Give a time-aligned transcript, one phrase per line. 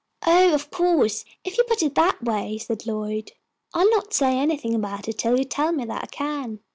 [0.25, 3.33] "Oh, of course, if you put it that way," said Lloyd,
[3.71, 6.59] "I'll not say anything about it till you tell me that I can."